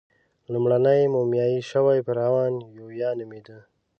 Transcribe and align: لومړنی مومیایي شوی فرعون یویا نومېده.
لومړنی 0.51 1.01
مومیایي 1.15 1.59
شوی 1.71 1.99
فرعون 2.07 2.53
یویا 2.77 3.09
نومېده. 3.19 3.59